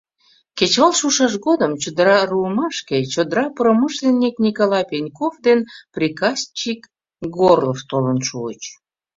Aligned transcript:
Кечывал 0.57 0.93
шушаш 0.99 1.33
годым 1.45 1.71
чодыра 1.81 2.19
руымашке 2.31 2.97
чодыра 3.13 3.45
промышленник 3.59 4.35
Николай 4.45 4.83
Пеньков 4.91 5.33
ден 5.45 5.59
приказчик 5.93 6.81
Горлов 7.37 7.79
толын 7.89 8.19
шуыч. 8.27 8.61